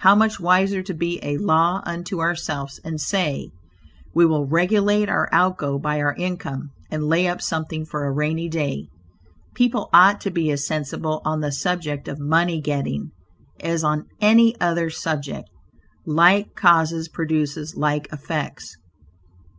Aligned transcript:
How 0.00 0.14
much 0.14 0.38
wiser 0.38 0.82
to 0.82 0.92
be 0.92 1.18
a 1.24 1.38
"law 1.38 1.80
unto 1.86 2.20
ourselves" 2.20 2.78
and 2.84 3.00
say, 3.00 3.50
"we 4.14 4.26
will 4.26 4.44
regulate 4.46 5.08
our 5.08 5.26
out 5.32 5.56
go 5.56 5.78
by 5.78 6.02
our 6.02 6.12
income, 6.16 6.72
and 6.90 7.04
lay 7.08 7.26
up 7.26 7.40
something 7.40 7.86
for 7.86 8.04
a 8.04 8.12
rainy 8.12 8.50
day." 8.50 8.88
People 9.54 9.88
ought 9.90 10.20
to 10.20 10.30
be 10.30 10.50
as 10.50 10.66
sensible 10.66 11.22
on 11.24 11.40
the 11.40 11.50
subject 11.50 12.08
of 12.08 12.18
money 12.20 12.60
getting 12.60 13.12
as 13.60 13.82
on 13.82 14.04
any 14.20 14.54
other 14.60 14.90
subject. 14.90 15.48
Like 16.04 16.54
causes 16.54 17.08
produces 17.08 17.74
like 17.74 18.06
effects. 18.12 18.76